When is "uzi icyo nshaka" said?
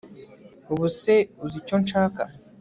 1.45-2.21